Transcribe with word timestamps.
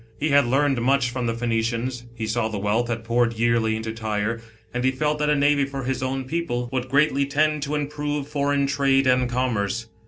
He 0.19 0.29
had 0.29 0.47
learned 0.47 0.81
much 0.81 1.11
from 1.11 1.27
the 1.27 1.35
Phoenicians; 1.35 2.05
he 2.15 2.25
saw 2.25 2.47
the 2.47 2.57
wealth 2.57 2.87
that 2.87 3.03
poured 3.03 3.33
yearly 3.37 3.75
into 3.75 3.93
T} 3.93 4.01
r 4.03 4.33
re, 4.37 4.41
and 4.73 4.83
he 4.83 4.89
felt 4.89 5.19
thct 5.19 5.29
a 5.29 5.35
navy 5.35 5.63
for 5.63 5.83
his 5.83 6.01
own 6.01 6.23
people, 6.23 6.69
would 6.73 6.89
greatly 6.89 7.27
tend 7.27 7.61
to 7.61 7.75
improve 7.75 8.27
foreign 8.27 8.65
trade 8.65 9.05
and 9.05 9.29
commerce. 9.29 9.89